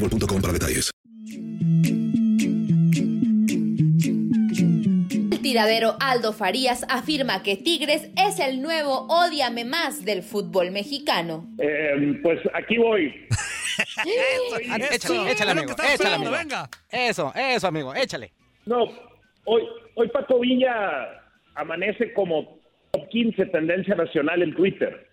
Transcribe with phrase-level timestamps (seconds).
[0.00, 0.90] boostmobile.com para detalles.
[5.32, 11.46] El tiradero Aldo Farías afirma que Tigres es el nuevo Ódiame Más del fútbol mexicano.
[11.58, 13.26] Eh, pues aquí voy.
[14.92, 15.72] Échale, échale, amigo.
[15.72, 16.32] Échale, amigo.
[16.90, 17.94] Eso, eso, amigo.
[17.94, 18.32] Échale.
[18.66, 18.84] No,
[19.44, 19.62] hoy,
[19.94, 21.22] hoy Paco Villa
[21.54, 22.58] amanece como
[22.90, 25.08] top 15 tendencia nacional en Twitter.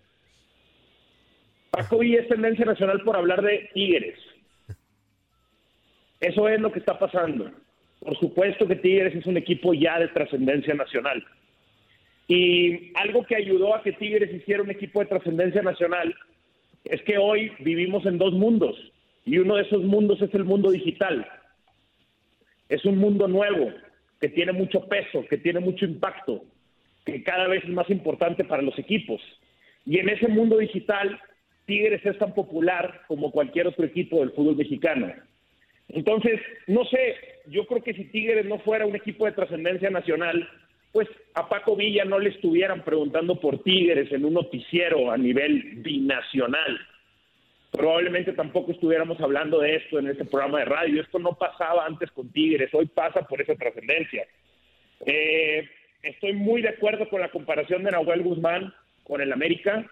[1.71, 4.17] Paco Villa es tendencia nacional por hablar de Tigres.
[6.19, 7.51] Eso es lo que está pasando.
[7.99, 11.25] Por supuesto que Tigres es un equipo ya de trascendencia nacional.
[12.27, 16.15] Y algo que ayudó a que Tigres hiciera un equipo de trascendencia nacional
[16.83, 18.75] es que hoy vivimos en dos mundos.
[19.25, 21.27] Y uno de esos mundos es el mundo digital.
[22.69, 23.71] Es un mundo nuevo,
[24.19, 26.43] que tiene mucho peso, que tiene mucho impacto,
[27.05, 29.21] que cada vez es más importante para los equipos.
[29.85, 31.19] Y en ese mundo digital,
[31.65, 35.11] Tigres es tan popular como cualquier otro equipo del fútbol mexicano.
[35.89, 37.15] Entonces, no sé,
[37.47, 40.47] yo creo que si Tigres no fuera un equipo de trascendencia nacional,
[40.91, 45.61] pues a Paco Villa no le estuvieran preguntando por Tigres en un noticiero a nivel
[45.77, 46.79] binacional.
[47.71, 51.01] Probablemente tampoco estuviéramos hablando de esto en este programa de radio.
[51.01, 54.25] Esto no pasaba antes con Tigres, hoy pasa por esa trascendencia.
[55.05, 55.67] Eh,
[56.01, 59.85] estoy muy de acuerdo con la comparación de Nahuel Guzmán con el América.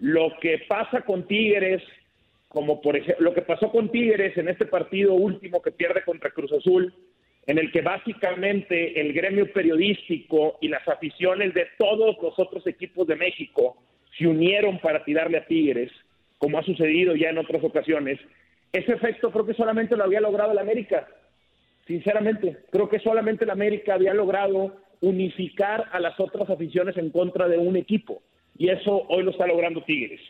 [0.00, 1.82] Lo que pasa con Tigres
[2.48, 6.30] como por ejemplo lo que pasó con Tigres en este partido último que pierde contra
[6.30, 6.94] Cruz Azul,
[7.46, 13.06] en el que básicamente el gremio periodístico y las aficiones de todos los otros equipos
[13.06, 13.76] de México
[14.18, 15.90] se unieron para tirarle a Tigres,
[16.38, 18.18] como ha sucedido ya en otras ocasiones.
[18.72, 21.08] Ese efecto creo que solamente lo había logrado el América.
[21.86, 27.48] Sinceramente, creo que solamente el América había logrado unificar a las otras aficiones en contra
[27.48, 28.22] de un equipo.
[28.58, 30.20] Y eso hoy lo está logrando Tigres.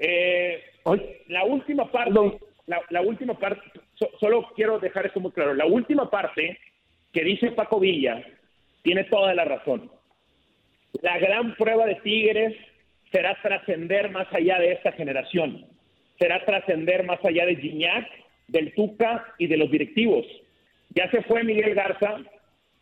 [0.00, 0.62] Eh,
[1.28, 2.12] la última parte,
[2.66, 3.60] la, la última parte,
[3.94, 5.54] so, solo quiero dejar esto muy claro.
[5.54, 6.58] La última parte
[7.12, 8.22] que dice Paco Villa
[8.82, 9.90] tiene toda la razón.
[11.02, 12.54] La gran prueba de Tigres
[13.12, 15.66] será trascender más allá de esta generación.
[16.18, 18.06] Será trascender más allá de Gignac,
[18.48, 20.26] del Tuca y de los directivos.
[20.90, 22.18] Ya se fue Miguel Garza.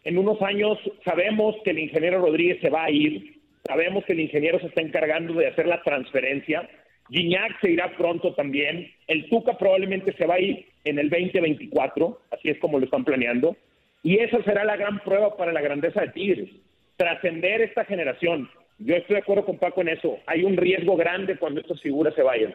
[0.05, 3.41] En unos años sabemos que el ingeniero Rodríguez se va a ir.
[3.65, 6.69] Sabemos que el ingeniero se está encargando de hacer la transferencia
[7.11, 8.91] Gignac se irá pronto también.
[9.07, 13.05] El Tuca probablemente se va a ir en el 2024, así es como lo están
[13.05, 13.57] planeando.
[14.03, 16.51] Y esa será la gran prueba para la grandeza de Tigres.
[16.97, 18.49] Trascender esta generación.
[18.79, 20.19] Yo estoy de acuerdo con Paco en eso.
[20.27, 22.55] Hay un riesgo grande cuando estas figuras se vayan.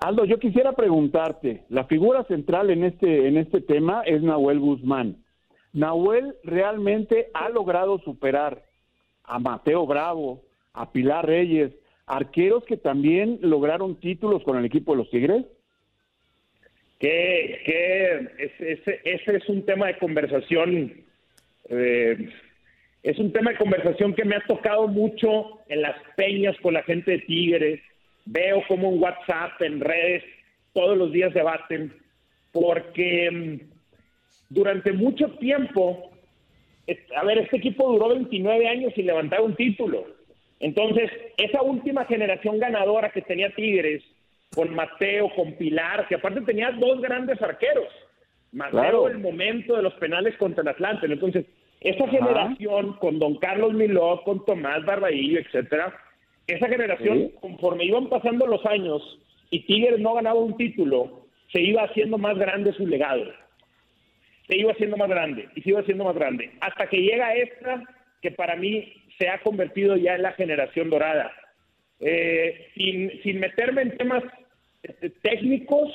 [0.00, 5.18] Aldo, yo quisiera preguntarte, la figura central en este, en este tema es Nahuel Guzmán.
[5.72, 8.62] Nahuel realmente ha logrado superar
[9.22, 10.42] a Mateo Bravo,
[10.72, 11.72] a Pilar Reyes,
[12.12, 15.44] arqueros que también lograron títulos con el equipo de los Tigres?
[16.98, 18.52] Que, que
[19.04, 20.92] ese, es un tema de conversación,
[21.70, 22.28] eh,
[23.02, 26.82] es un tema de conversación que me ha tocado mucho en las peñas con la
[26.82, 27.80] gente de Tigres,
[28.26, 30.22] veo como en WhatsApp, en redes,
[30.74, 31.94] todos los días debaten,
[32.52, 33.72] porque mm,
[34.50, 36.10] durante mucho tiempo,
[37.16, 40.21] a ver, este equipo duró 29 años sin levantar un título.
[40.62, 44.00] Entonces, esa última generación ganadora que tenía Tigres,
[44.54, 47.88] con Mateo, con Pilar, que aparte tenía dos grandes arqueros.
[48.52, 51.06] Mateo, el momento de los penales contra el Atlante.
[51.06, 51.46] Entonces,
[51.80, 55.92] esa generación con Don Carlos Miló, con Tomás Barbaillo, etcétera,
[56.46, 59.02] esa generación, conforme iban pasando los años
[59.50, 63.24] y Tigres no ganaba un título, se iba haciendo más grande su legado.
[64.46, 66.52] Se iba haciendo más grande y se iba haciendo más grande.
[66.60, 67.82] Hasta que llega esta,
[68.20, 71.32] que para mí se ha convertido ya en la generación dorada.
[72.00, 74.24] Eh, sin, sin meterme en temas
[74.82, 75.88] este, técnicos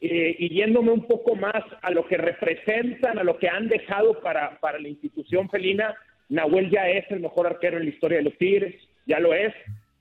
[0.00, 4.20] eh, y yéndome un poco más a lo que representan, a lo que han dejado
[4.20, 5.94] para, para la institución felina,
[6.28, 8.74] Nahuel ya es el mejor arquero en la historia de los Tigres,
[9.06, 9.54] ya lo es.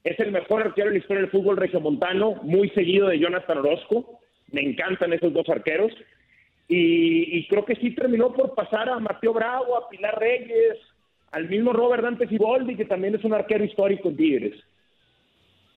[0.04, 4.20] Es el mejor arquero en la historia del fútbol regiomontano, muy seguido de Jonathan Orozco.
[4.52, 5.94] Me encantan esos dos arqueros.
[6.68, 10.78] Y, y, creo que sí terminó por pasar a Mateo Bravo, a Pilar Reyes,
[11.34, 14.64] al mismo Robert Dante Siboldi, que también es un arquero histórico en Tigres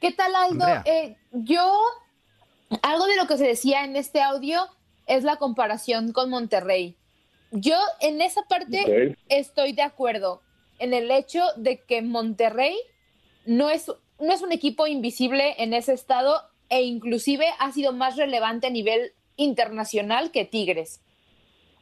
[0.00, 0.66] ¿Qué tal, Aldo?
[0.84, 1.76] Eh, yo,
[2.82, 4.60] algo de lo que se decía en este audio
[5.06, 6.96] es la comparación con Monterrey.
[7.50, 10.42] Yo en esa parte estoy de acuerdo
[10.78, 12.76] en el hecho de que Monterrey
[13.44, 13.90] no es,
[14.20, 18.70] no es un equipo invisible en ese estado e inclusive ha sido más relevante a
[18.70, 21.00] nivel internacional que Tigres.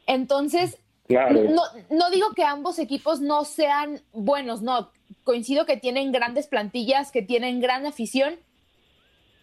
[0.07, 0.79] Entonces,
[1.09, 4.91] no, no digo que ambos equipos no sean buenos, no,
[5.27, 8.35] coincido que tienen grandes plantillas, que tienen gran afición,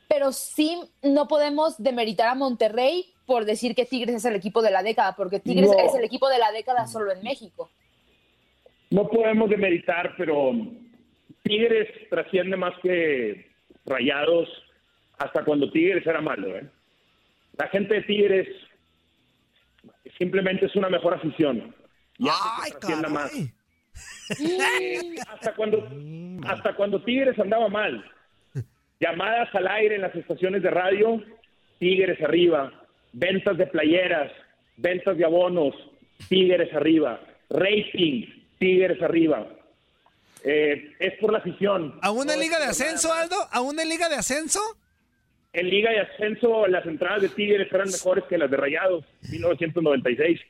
[0.08, 4.70] pero sí no podemos demeritar a Monterrey por decir que Tigres es el equipo de
[4.70, 7.69] la década, porque Tigres es el equipo de la década solo en México.
[8.90, 10.52] No podemos demeritar, pero
[11.42, 13.50] Tigres trasciende más que
[13.84, 14.48] Rayados
[15.19, 16.56] hasta cuando Tigres era malo.
[16.56, 16.66] ¿eh?
[17.58, 18.48] La gente de Tigres
[20.16, 21.75] simplemente es una mejor afición.
[22.20, 22.72] Ay,
[23.10, 23.32] más.
[25.29, 25.88] Hasta cuando
[26.46, 28.05] hasta cuando Tigres andaba mal.
[29.00, 31.23] Llamadas al aire en las estaciones de radio,
[31.79, 32.73] Tigres arriba,
[33.12, 34.32] ventas de playeras,
[34.76, 35.75] ventas de abonos,
[36.29, 37.20] Tigres arriba,
[37.50, 38.26] rating,
[38.58, 39.46] Tigres arriba.
[40.44, 41.99] Eh, es por la afición.
[42.02, 43.37] ¿A una liga de ascenso, Aldo?
[43.50, 44.61] ¿A una liga de ascenso?
[45.52, 50.40] En liga de ascenso las entradas de Tigres eran mejores que las de Rayados, 1996.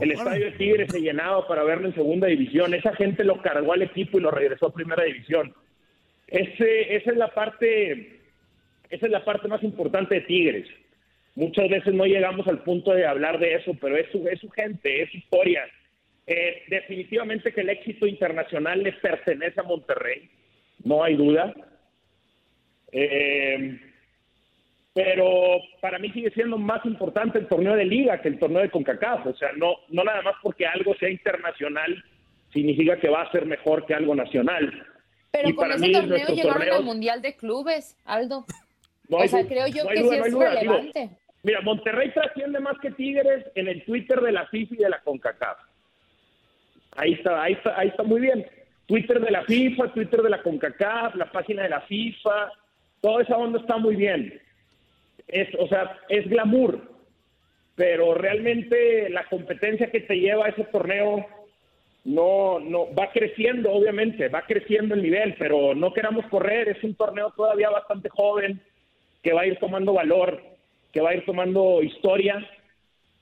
[0.00, 2.74] El estadio de Tigres se llenaba para verlo en segunda división.
[2.74, 5.54] Esa gente lo cargó al equipo y lo regresó a primera división.
[6.26, 8.20] Ese, esa es la parte,
[8.90, 10.68] esa es la parte más importante de Tigres.
[11.36, 14.48] Muchas veces no llegamos al punto de hablar de eso, pero es su, es su
[14.50, 15.64] gente, es su historia.
[16.26, 20.30] Eh, definitivamente que el éxito internacional le pertenece a Monterrey,
[20.84, 21.54] no hay duda.
[22.92, 23.78] Eh,
[24.94, 28.70] pero para mí sigue siendo más importante el torneo de liga que el torneo de
[28.70, 29.26] CONCACAF.
[29.26, 32.02] O sea, no, no nada más porque algo sea internacional
[32.52, 34.86] significa que va a ser mejor que algo nacional.
[35.32, 38.46] Pero con ese torneo llegaron al Mundial de Clubes, Aldo.
[39.10, 41.10] o sea, creo yo que sí es relevante.
[41.42, 45.00] mira, Monterrey trasciende más que Tigres en el Twitter de la FIFA y de la
[45.00, 45.58] CONCACAF.
[46.96, 48.46] Ahí está, ahí está, ahí está muy bien.
[48.86, 52.52] Twitter de la FIFA, Twitter de la CONCACAF, la página de la FIFA,
[53.00, 54.40] toda esa onda está muy bien
[55.28, 56.80] es, o sea, es glamour,
[57.74, 61.26] pero realmente la competencia que te lleva a ese torneo
[62.04, 66.94] no, no, va creciendo, obviamente, va creciendo el nivel, pero no queramos correr, es un
[66.94, 68.60] torneo todavía bastante joven,
[69.22, 70.42] que va a ir tomando valor,
[70.92, 72.46] que va a ir tomando historia,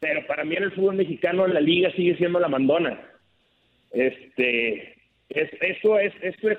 [0.01, 3.01] pero para mí en el fútbol mexicano la liga sigue siendo la mandona.
[3.93, 4.97] Este,
[5.29, 6.59] es, eso es, eso es,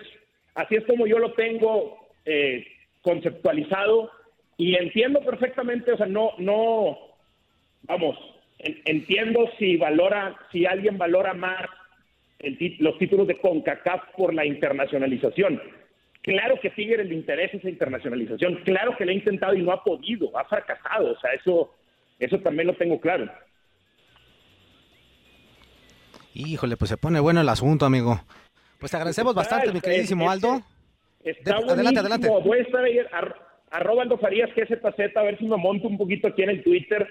[0.55, 2.65] así es como yo lo tengo eh,
[3.01, 4.09] conceptualizado
[4.57, 6.98] y entiendo perfectamente, o sea, no, no,
[7.83, 8.17] vamos,
[8.60, 11.65] entiendo si valora, si alguien valora más
[12.79, 15.62] los títulos de CONCACAF por la internacionalización.
[16.22, 19.83] Claro que Tigres le interesa esa internacionalización, claro que le ha intentado y no ha
[19.83, 21.74] podido, ha fracasado, o sea, eso,
[22.19, 23.29] eso también lo tengo claro.
[26.33, 28.19] Híjole, pues se pone bueno el asunto, amigo.
[28.79, 30.62] Pues te agradecemos bastante, mi queridísimo Aldo.
[31.24, 32.27] Está De- adelante, adelante.
[32.27, 33.00] Voy a estar ahí,
[33.73, 37.07] arroba Aldo Farías GZZ, a ver si me monto un poquito aquí en el Twitter,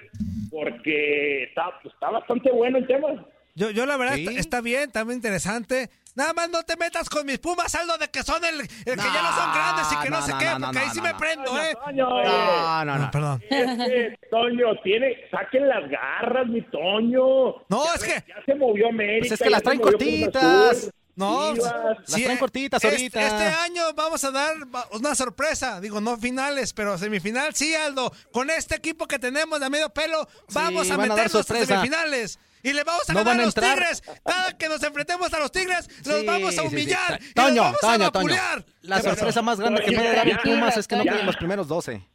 [0.51, 3.09] porque está, está bastante bueno el tema.
[3.55, 5.91] Yo, yo la verdad, está, está bien, está muy interesante.
[6.15, 8.97] Nada más no te metas con mis pumas, Aldo, de que son el, el que
[8.97, 10.87] ya no son grandes y que no, no, sé no, qué, no, porque no, ahí
[10.89, 11.19] no, sí no, me no.
[11.19, 11.75] prendo, ¿eh?
[11.85, 13.11] Toño, No, no, no.
[13.11, 13.43] Perdón.
[13.51, 17.25] Es que, Toño, tiene, saquen las garras, mi Toño.
[17.69, 19.21] No, Ya es que- Ya se movió América.
[19.29, 20.91] Pues es que las traen cortitas.
[21.15, 21.73] No, Chivas.
[21.99, 23.21] Las traen eh, cortitas este- ahorita.
[23.27, 24.55] Este, año vamos a dar
[24.93, 25.81] una sorpresa.
[25.81, 28.13] Digo, no finales, pero semifinal sí, Aldo.
[28.33, 32.39] Con este equipo que tenemos de medio pelo, vamos a meternos a semifinales.
[32.65, 33.77] Y le vamos a No ganar a los entrar.
[33.77, 34.03] Tigres.
[34.25, 36.75] Cada que nos enfrentemos a los Tigres, los Sí, vamos a sí, sí.
[36.75, 37.21] humillar.
[37.21, 38.37] y los Toño, a Toño, Toño.
[38.83, 41.67] La sorpresa más grande que puede dar el Pumas es que no queden los primeros
[41.67, 42.09] 12.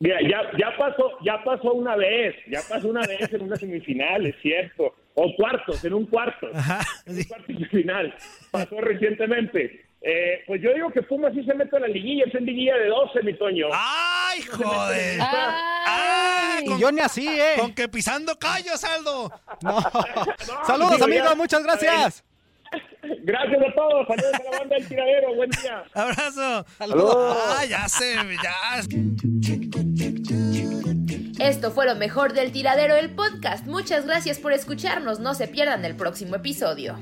[0.00, 4.26] Mira, ya, ya pasó, ya pasó una vez, ya pasó una vez en una semifinal,
[4.26, 6.46] es cierto, o cuartos, en un cuarto,
[7.06, 8.14] en un cuarto de final,
[8.52, 9.84] pasó recientemente.
[10.00, 12.76] Eh, pues yo digo que Pumas sí se mete a la liguilla, es en liguilla
[12.76, 13.66] de 12, mi Toño.
[13.72, 15.18] ¡Ay, joder!
[15.20, 16.64] Ay.
[16.66, 17.54] Y yo ni así, ¿eh?
[17.58, 19.32] Con que pisando callos, Aldo.
[19.62, 19.80] No.
[20.64, 21.24] Saludos, digo, amigo.
[21.24, 22.24] ya- Muchas gracias.
[23.22, 25.82] Gracias a todos, saludos a la banda del tiradero, buen día.
[25.94, 26.64] Abrazo.
[26.78, 27.36] Saludos.
[27.58, 28.82] Ah, ya sé, ya.
[31.38, 33.64] Esto fue lo mejor del tiradero del podcast.
[33.66, 35.20] Muchas gracias por escucharnos.
[35.20, 36.96] No se pierdan el próximo episodio.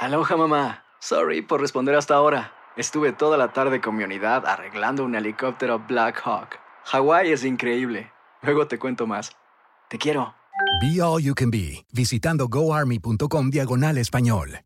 [0.00, 0.84] Aloha mamá.
[1.00, 2.52] Sorry por responder hasta ahora.
[2.76, 6.58] Estuve toda la tarde con mi unidad arreglando un helicóptero Black Hawk.
[6.84, 8.12] Hawái es increíble.
[8.42, 9.32] Luego te cuento más.
[9.88, 10.34] Te quiero.
[10.80, 14.65] Be All You Can Be, visitando goarmy.com diagonal español.